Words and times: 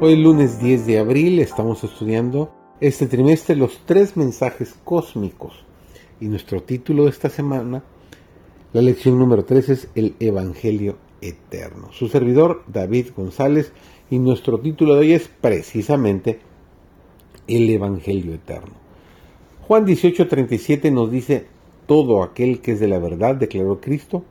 Hoy 0.00 0.14
lunes 0.14 0.60
10 0.60 0.86
de 0.86 1.00
abril 1.00 1.40
estamos 1.40 1.82
estudiando 1.82 2.54
este 2.80 3.08
trimestre 3.08 3.56
los 3.56 3.80
tres 3.84 4.16
mensajes 4.16 4.76
cósmicos 4.84 5.64
y 6.20 6.26
nuestro 6.26 6.62
título 6.62 7.02
de 7.02 7.10
esta 7.10 7.28
semana, 7.28 7.82
la 8.72 8.80
lección 8.80 9.18
número 9.18 9.44
3 9.44 9.68
es 9.70 9.88
el 9.96 10.14
Evangelio 10.20 10.98
Eterno. 11.20 11.90
Su 11.90 12.06
servidor 12.06 12.62
David 12.68 13.08
González 13.16 13.72
y 14.08 14.20
nuestro 14.20 14.60
título 14.60 14.94
de 14.94 15.00
hoy 15.00 15.12
es 15.14 15.28
precisamente 15.40 16.38
el 17.48 17.68
Evangelio 17.68 18.34
Eterno. 18.34 18.74
Juan 19.66 19.84
18:37 19.84 20.92
nos 20.92 21.10
dice, 21.10 21.48
todo 21.86 22.22
aquel 22.22 22.60
que 22.60 22.70
es 22.70 22.78
de 22.78 22.86
la 22.86 23.00
verdad, 23.00 23.34
declaró 23.34 23.80
Cristo, 23.80 24.22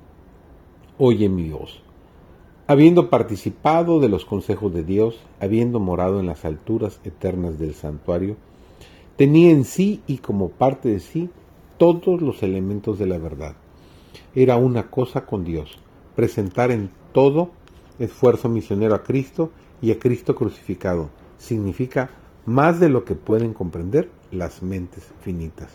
oye 0.98 1.28
mi 1.28 1.50
voz. 1.50 1.82
Habiendo 2.70 3.10
participado 3.10 4.02
de 4.02 4.10
los 4.10 4.26
consejos 4.26 4.74
de 4.74 4.84
Dios, 4.84 5.22
habiendo 5.40 5.80
morado 5.80 6.20
en 6.20 6.26
las 6.26 6.44
alturas 6.44 7.00
eternas 7.06 7.58
del 7.58 7.74
santuario, 7.74 8.36
tenía 9.16 9.52
en 9.52 9.64
sí 9.64 10.02
y 10.06 10.18
como 10.18 10.50
parte 10.50 10.90
de 10.90 11.00
sí 11.00 11.30
todos 11.78 12.22
los 12.22 12.44
elementos 12.44 13.00
de 13.00 13.06
la 13.06 13.20
verdad. 13.20 13.56
Era 14.36 14.58
una 14.58 14.90
cosa 14.90 15.26
con 15.26 15.46
Dios, 15.46 15.80
presentar 16.18 16.72
en 16.72 16.90
todo 17.14 17.52
esfuerzo 18.00 18.50
misionero 18.50 18.96
a 18.96 19.04
Cristo 19.04 19.50
y 19.82 19.92
a 19.92 20.00
Cristo 20.00 20.36
crucificado. 20.36 21.10
Significa 21.38 22.10
más 22.46 22.82
de 22.82 22.90
lo 22.90 23.06
que 23.06 23.16
pueden 23.16 23.54
comprender 23.54 24.10
las 24.30 24.62
mentes 24.62 25.08
finitas. 25.22 25.70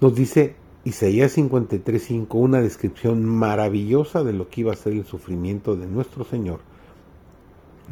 Nos 0.00 0.16
dice 0.16 0.56
Isaías 0.86 1.36
53.5, 1.36 2.28
una 2.34 2.60
descripción 2.60 3.24
maravillosa 3.24 4.22
de 4.22 4.32
lo 4.32 4.48
que 4.48 4.60
iba 4.60 4.72
a 4.72 4.76
ser 4.76 4.92
el 4.92 5.04
sufrimiento 5.04 5.74
de 5.74 5.88
nuestro 5.88 6.22
Señor. 6.22 6.60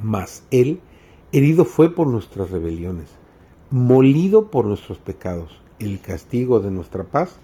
Mas 0.01 0.47
Él, 0.53 0.79
herido 1.33 1.65
fue 1.65 1.93
por 1.93 2.07
nuestras 2.07 2.53
rebeliones, 2.53 3.09
molido 3.69 4.49
por 4.49 4.67
nuestros 4.67 4.99
pecados. 4.99 5.61
El 5.81 6.01
castigo 6.01 6.61
de 6.61 6.71
nuestra 6.71 7.03
paz 7.03 7.41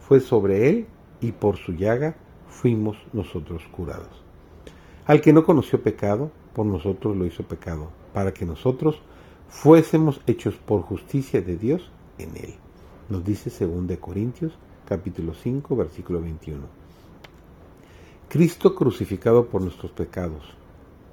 fue 0.00 0.18
sobre 0.18 0.68
Él 0.68 0.88
y 1.20 1.30
por 1.30 1.56
su 1.56 1.70
llaga 1.70 2.16
fuimos 2.48 2.96
nosotros 3.12 3.62
curados. 3.70 4.24
Al 5.06 5.20
que 5.20 5.32
no 5.32 5.44
conoció 5.44 5.80
pecado, 5.84 6.32
por 6.52 6.66
nosotros 6.66 7.16
lo 7.16 7.26
hizo 7.26 7.44
pecado, 7.44 7.92
para 8.12 8.34
que 8.34 8.44
nosotros 8.44 9.00
fuésemos 9.48 10.20
hechos 10.26 10.56
por 10.56 10.82
justicia 10.82 11.40
de 11.42 11.56
Dios 11.56 11.92
en 12.18 12.36
Él. 12.36 12.54
Nos 13.08 13.24
dice 13.24 13.50
2 13.64 13.96
Corintios 14.00 14.58
capítulo 14.90 15.34
5, 15.34 15.76
versículo 15.76 16.20
21. 16.20 16.66
Cristo 18.28 18.74
crucificado 18.74 19.46
por 19.46 19.62
nuestros 19.62 19.92
pecados. 19.92 20.42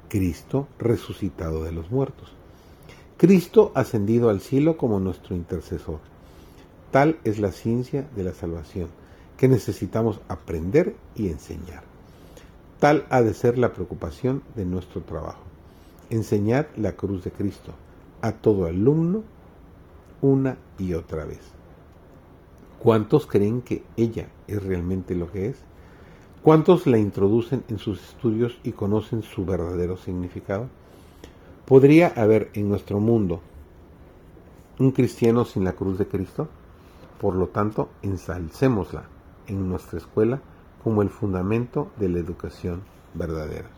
Cristo 0.10 0.68
resucitado 0.80 1.64
de 1.64 1.72
los 1.72 1.92
muertos. 1.92 2.34
Cristo 3.18 3.72
ascendido 3.76 4.32
al 4.32 4.42
cielo 4.42 4.78
como 4.78 5.00
nuestro 5.00 5.36
intercesor. 5.36 6.00
Tal 6.90 7.20
es 7.24 7.38
la 7.38 7.52
ciencia 7.52 8.08
de 8.16 8.24
la 8.24 8.34
salvación 8.34 8.90
que 9.38 9.48
necesitamos 9.48 10.22
aprender 10.28 10.96
y 11.14 11.28
enseñar. 11.28 11.84
Tal 12.80 13.06
ha 13.12 13.22
de 13.22 13.36
ser 13.36 13.60
la 13.60 13.74
preocupación 13.74 14.42
de 14.56 14.66
nuestro 14.66 15.02
trabajo. 15.02 15.44
Enseñar 16.10 16.68
la 16.78 16.94
cruz 16.94 17.24
de 17.24 17.30
Cristo 17.30 17.74
a 18.24 18.32
todo 18.32 18.66
alumno 18.66 19.22
una 20.24 20.58
y 20.80 20.96
otra 20.96 21.26
vez. 21.26 21.57
¿Cuántos 22.80 23.26
creen 23.26 23.64
que 23.64 23.84
ella 23.98 24.28
es 24.48 24.62
realmente 24.62 25.16
lo 25.16 25.32
que 25.32 25.48
es? 25.48 25.58
¿Cuántos 26.44 26.86
la 26.86 27.00
introducen 27.00 27.64
en 27.70 27.80
sus 27.80 28.04
estudios 28.04 28.60
y 28.64 28.74
conocen 28.74 29.24
su 29.24 29.46
verdadero 29.46 29.98
significado? 29.98 30.68
¿Podría 31.66 32.10
haber 32.10 32.52
en 32.54 32.70
nuestro 32.70 33.00
mundo 33.00 33.42
un 34.78 34.92
cristiano 34.92 35.44
sin 35.44 35.64
la 35.64 35.74
cruz 35.74 35.98
de 35.98 36.08
Cristo? 36.08 36.50
Por 37.20 37.34
lo 37.34 37.48
tanto, 37.48 37.90
ensalcémosla 38.04 39.06
en 39.48 39.68
nuestra 39.68 39.98
escuela 39.98 40.40
como 40.84 41.02
el 41.02 41.10
fundamento 41.10 41.90
de 41.98 42.10
la 42.10 42.20
educación 42.20 42.84
verdadera. 43.16 43.70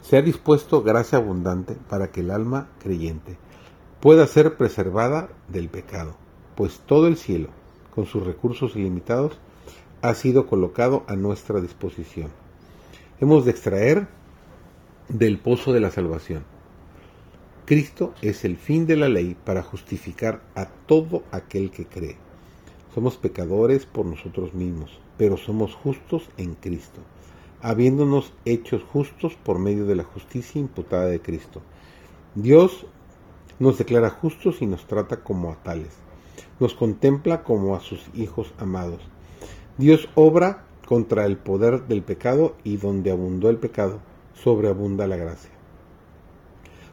Se 0.00 0.16
ha 0.16 0.22
dispuesto 0.22 0.82
gracia 0.82 1.18
abundante 1.18 1.76
para 1.90 2.10
que 2.10 2.20
el 2.20 2.30
alma 2.30 2.68
creyente 2.82 3.36
pueda 4.00 4.26
ser 4.26 4.56
preservada 4.56 5.28
del 5.48 5.68
pecado 5.68 6.16
pues 6.60 6.78
todo 6.80 7.06
el 7.06 7.16
cielo, 7.16 7.48
con 7.94 8.04
sus 8.04 8.22
recursos 8.22 8.76
ilimitados, 8.76 9.32
ha 10.02 10.12
sido 10.12 10.46
colocado 10.46 11.04
a 11.06 11.16
nuestra 11.16 11.58
disposición. 11.58 12.28
Hemos 13.18 13.46
de 13.46 13.52
extraer 13.52 14.08
del 15.08 15.38
pozo 15.38 15.72
de 15.72 15.80
la 15.80 15.90
salvación. 15.90 16.44
Cristo 17.64 18.12
es 18.20 18.44
el 18.44 18.58
fin 18.58 18.86
de 18.86 18.96
la 18.98 19.08
ley 19.08 19.38
para 19.42 19.62
justificar 19.62 20.42
a 20.54 20.66
todo 20.66 21.22
aquel 21.32 21.70
que 21.70 21.86
cree. 21.86 22.18
Somos 22.94 23.16
pecadores 23.16 23.86
por 23.86 24.04
nosotros 24.04 24.52
mismos, 24.52 25.00
pero 25.16 25.38
somos 25.38 25.74
justos 25.74 26.28
en 26.36 26.56
Cristo, 26.56 27.00
habiéndonos 27.62 28.34
hechos 28.44 28.82
justos 28.82 29.32
por 29.32 29.58
medio 29.58 29.86
de 29.86 29.96
la 29.96 30.04
justicia 30.04 30.60
imputada 30.60 31.06
de 31.06 31.22
Cristo. 31.22 31.62
Dios 32.34 32.84
nos 33.58 33.78
declara 33.78 34.10
justos 34.10 34.60
y 34.60 34.66
nos 34.66 34.86
trata 34.86 35.24
como 35.24 35.50
a 35.50 35.54
tales 35.62 36.09
nos 36.60 36.74
contempla 36.74 37.42
como 37.42 37.74
a 37.74 37.80
sus 37.80 38.08
hijos 38.14 38.52
amados. 38.58 39.00
Dios 39.78 40.08
obra 40.14 40.64
contra 40.86 41.24
el 41.24 41.38
poder 41.38 41.86
del 41.88 42.02
pecado 42.02 42.54
y 42.62 42.76
donde 42.76 43.10
abundó 43.10 43.48
el 43.48 43.56
pecado, 43.56 44.00
sobreabunda 44.34 45.06
la 45.06 45.16
gracia. 45.16 45.50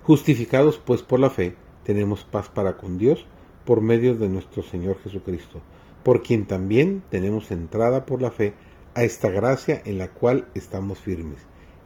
Justificados 0.04 0.78
pues 0.78 1.04
por 1.04 1.20
la 1.20 1.30
fe, 1.30 1.56
tenemos 1.84 2.24
paz 2.24 2.50
para 2.50 2.78
con 2.78 2.98
Dios 2.98 3.26
por 3.66 3.82
medio 3.82 4.16
de 4.16 4.30
nuestro 4.30 4.64
Señor 4.64 4.98
Jesucristo, 5.04 5.60
por 6.04 6.24
quien 6.24 6.46
también 6.46 7.04
tenemos 7.10 7.52
entrada 7.52 8.06
por 8.06 8.22
la 8.22 8.32
fe 8.32 8.54
a 8.96 9.04
esta 9.04 9.30
gracia 9.30 9.82
en 9.84 9.98
la 9.98 10.08
cual 10.10 10.48
estamos 10.56 11.00
firmes 11.00 11.40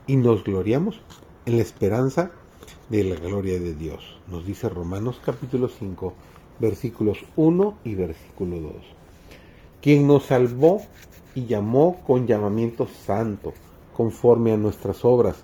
y 0.05 0.17
nos 0.17 0.43
gloriamos 0.43 1.01
en 1.45 1.57
la 1.57 1.63
esperanza 1.63 2.31
de 2.89 3.03
la 3.03 3.15
gloria 3.15 3.59
de 3.59 3.73
Dios. 3.73 4.19
Nos 4.27 4.45
dice 4.45 4.69
Romanos 4.69 5.21
capítulo 5.25 5.67
5, 5.67 6.13
versículos 6.61 7.17
1 7.35 7.79
y 7.83 7.95
versículo 7.95 8.59
2. 8.59 8.73
Quien 9.81 10.07
nos 10.07 10.27
salvó 10.27 10.81
y 11.35 11.45
llamó 11.45 12.01
con 12.05 12.27
llamamiento 12.27 12.87
santo, 12.87 13.53
conforme 13.97 14.53
a 14.53 14.57
nuestras 14.57 15.03
obras, 15.03 15.43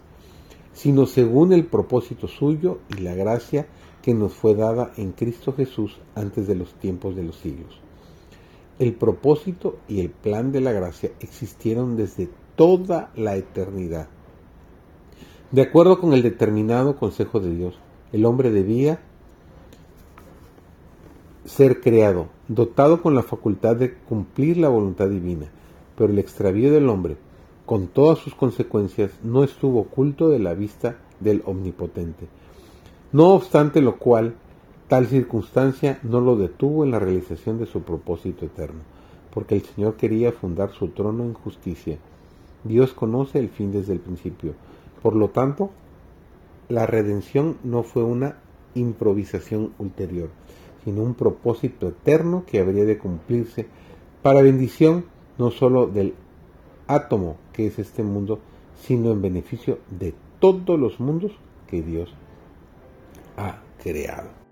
sino 0.73 1.05
según 1.05 1.53
el 1.53 1.65
propósito 1.65 2.27
suyo 2.27 2.79
y 2.95 3.01
la 3.01 3.15
gracia 3.15 3.67
que 4.01 4.13
nos 4.13 4.33
fue 4.33 4.55
dada 4.55 4.93
en 4.95 5.11
Cristo 5.11 5.53
Jesús 5.53 5.97
antes 6.15 6.47
de 6.47 6.55
los 6.55 6.73
tiempos 6.75 7.15
de 7.15 7.23
los 7.23 7.35
siglos. 7.37 7.79
El 8.79 8.93
propósito 8.93 9.79
y 9.87 10.01
el 10.01 10.11
plan 10.11 10.51
de 10.51 10.61
la 10.61 10.71
gracia 10.71 11.11
existieron 11.19 11.97
desde 11.97 12.29
toda 12.55 13.11
la 13.15 13.35
eternidad. 13.35 14.07
De 15.51 15.63
acuerdo 15.63 15.99
con 15.99 16.13
el 16.13 16.21
determinado 16.21 16.95
consejo 16.97 17.39
de 17.39 17.55
Dios, 17.55 17.79
el 18.11 18.25
hombre 18.25 18.51
debía 18.51 18.99
ser 21.47 21.79
creado, 21.79 22.27
dotado 22.49 23.01
con 23.01 23.15
la 23.15 23.23
facultad 23.23 23.77
de 23.77 23.93
cumplir 23.93 24.57
la 24.57 24.67
voluntad 24.67 25.07
divina, 25.07 25.47
pero 25.97 26.11
el 26.11 26.19
extravío 26.19 26.73
del 26.73 26.89
hombre, 26.89 27.15
con 27.65 27.87
todas 27.87 28.19
sus 28.19 28.35
consecuencias, 28.35 29.11
no 29.23 29.43
estuvo 29.43 29.79
oculto 29.79 30.29
de 30.29 30.39
la 30.39 30.53
vista 30.53 30.97
del 31.21 31.41
Omnipotente. 31.45 32.27
No 33.13 33.29
obstante 33.29 33.81
lo 33.81 33.97
cual, 33.97 34.35
tal 34.89 35.07
circunstancia 35.07 35.99
no 36.03 36.19
lo 36.19 36.35
detuvo 36.35 36.83
en 36.83 36.91
la 36.91 36.99
realización 36.99 37.57
de 37.59 37.65
su 37.65 37.81
propósito 37.81 38.45
eterno, 38.45 38.81
porque 39.33 39.55
el 39.55 39.61
Señor 39.61 39.95
quería 39.95 40.33
fundar 40.33 40.71
su 40.71 40.89
trono 40.89 41.23
en 41.23 41.33
justicia. 41.33 41.97
Dios 42.65 42.93
conoce 42.93 43.39
el 43.39 43.47
fin 43.47 43.71
desde 43.71 43.93
el 43.93 43.99
principio. 43.99 44.53
Por 45.01 45.15
lo 45.15 45.29
tanto, 45.29 45.69
la 46.67 46.85
redención 46.85 47.55
no 47.63 47.83
fue 47.83 48.03
una 48.03 48.39
improvisación 48.75 49.71
ulterior, 49.79 50.29
sino 50.87 51.03
un 51.03 51.15
propósito 51.15 51.89
eterno 51.89 52.45
que 52.47 52.61
habría 52.61 52.85
de 52.85 52.97
cumplirse 52.97 53.67
para 54.21 54.41
bendición 54.41 55.03
no 55.37 55.51
sólo 55.51 55.85
del 55.85 56.13
átomo 56.87 57.35
que 57.51 57.67
es 57.67 57.77
este 57.77 58.03
mundo, 58.03 58.39
sino 58.85 59.11
en 59.11 59.21
beneficio 59.21 59.79
de 59.89 60.13
todos 60.39 60.79
los 60.79 61.01
mundos 61.01 61.33
que 61.69 61.81
Dios 61.81 62.09
ha 63.35 63.57
creado. 63.83 64.46